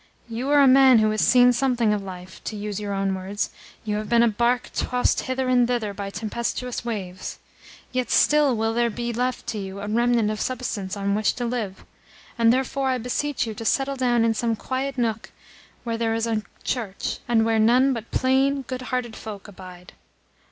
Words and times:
You 0.27 0.49
are 0.49 0.61
a 0.61 0.67
man 0.67 0.97
who 0.97 1.11
has 1.11 1.21
seen 1.21 1.53
something 1.53 1.93
of 1.93 2.01
life 2.01 2.43
to 2.45 2.55
use 2.55 2.79
your 2.79 2.91
own 2.91 3.13
words, 3.13 3.51
you 3.85 3.97
have 3.97 4.09
been 4.09 4.23
a 4.23 4.27
barque 4.27 4.71
tossed 4.73 5.19
hither 5.29 5.47
and 5.47 5.67
thither 5.67 5.93
by 5.93 6.09
tempestuous 6.09 6.83
waves: 6.83 7.37
yet 7.91 8.09
still 8.09 8.55
will 8.57 8.73
there 8.73 8.89
be 8.89 9.13
left 9.13 9.45
to 9.49 9.59
you 9.59 9.79
a 9.79 9.87
remnant 9.87 10.31
of 10.31 10.41
substance 10.41 10.97
on 10.97 11.13
which 11.13 11.35
to 11.35 11.45
live, 11.45 11.85
and 12.35 12.51
therefore 12.51 12.89
I 12.89 12.97
beseech 12.97 13.45
you 13.45 13.53
to 13.53 13.63
settle 13.63 13.95
down 13.95 14.25
in 14.25 14.33
some 14.33 14.55
quiet 14.55 14.97
nook 14.97 15.29
where 15.83 15.99
there 15.99 16.15
is 16.15 16.25
a 16.25 16.41
church, 16.63 17.19
and 17.27 17.45
where 17.45 17.59
none 17.59 17.93
but 17.93 18.09
plain, 18.09 18.63
good 18.63 18.81
hearted 18.89 19.15
folk 19.15 19.47
abide. 19.47 19.93